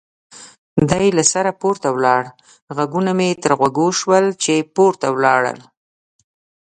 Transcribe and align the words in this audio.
دی 0.89 1.05
له 1.17 1.23
سره 1.33 1.57
پورته 1.61 1.87
ولاړ، 1.97 2.23
غږونه 2.77 3.11
مې 3.17 3.27
یې 3.31 3.39
تر 3.43 3.51
غوږو 3.59 3.87
شول 3.99 4.25
چې 4.43 4.67
پورته 4.75 5.07
ولاړل. 5.15 5.59